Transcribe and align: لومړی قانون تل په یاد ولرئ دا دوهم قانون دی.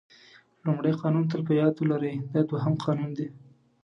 لومړی 0.65 0.93
قانون 1.01 1.23
تل 1.31 1.41
په 1.47 1.53
یاد 1.61 1.73
ولرئ 1.77 2.15
دا 2.33 2.41
دوهم 2.49 2.73
قانون 2.85 3.11
دی. 3.17 3.27